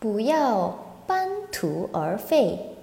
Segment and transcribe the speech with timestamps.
[0.00, 2.76] 不要半途而废。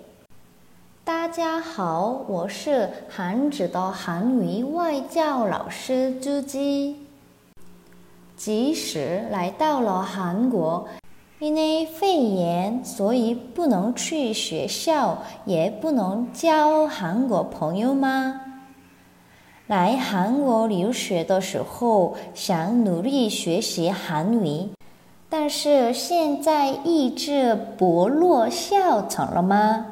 [1.06, 6.98] 大家好，我是韩子的韩语外教老师朱姬。
[8.36, 10.90] 即使来到了韩国，
[11.40, 18.42] 因为肺炎，所以不能去学校，也不能交韩国朋友吗？
[19.68, 24.70] 来韩国留学的时候，想努力学习韩语。
[25.38, 29.88] 但是现在意志薄弱下沉了吗？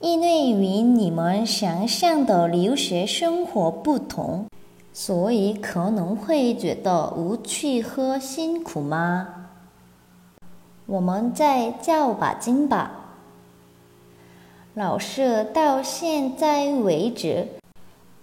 [0.00, 4.46] 因为与你们想象的留学生活不同，
[4.94, 9.28] 所以可能会觉得无趣和辛苦吗？
[10.86, 12.92] 我们再较把劲吧。
[14.72, 17.46] 老师到现在为止。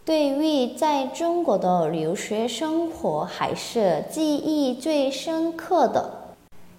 [0.10, 6.34] 对于在中国的留学生活，还是记忆最深刻的。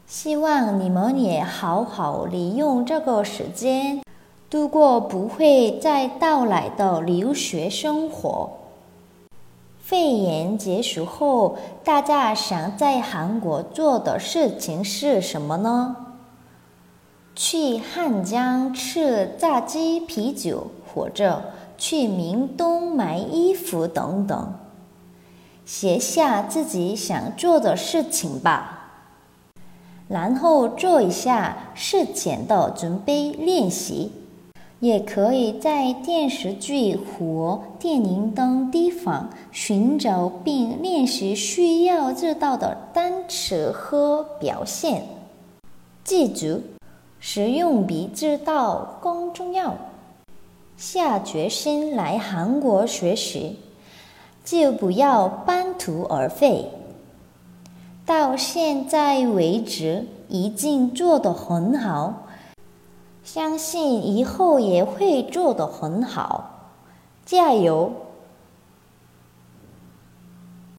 [0.05, 4.03] 希望你们也好好利用这个时间，
[4.50, 8.50] 度过不会再到来的留学生活。
[9.78, 15.94] 肺炎结束后，大家想在韩国做的事情是什么呢？
[17.37, 21.41] 去汉江吃炸鸡、啤酒，或者？
[21.81, 24.55] 去明东买衣服等等，
[25.64, 28.91] 写下自己想做的事情吧，
[30.06, 34.12] 然后做一下事前的准备练习。
[34.81, 45.05] 也可以在电视剧或电影等地方寻找并练习需要知道的单词和表现。
[46.03, 46.62] 记住，
[47.19, 49.77] 使用比知道更重要。
[50.81, 53.59] 下决心来韩国学习，
[54.42, 56.70] 就不要半途而废。
[58.06, 62.22] 到现在为止，已经做得很好，
[63.22, 66.70] 相信以后也会做得很好。
[67.27, 67.93] 加油！